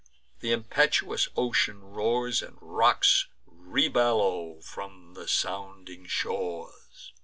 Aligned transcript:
Th' 0.39 0.45
impetuous 0.45 1.27
ocean 1.35 1.83
roars, 1.83 2.41
And 2.41 2.57
rocks 2.59 3.27
rebellow 3.45 4.59
from 4.61 5.13
the 5.13 5.27
sounding 5.27 6.07
shores. 6.07 7.13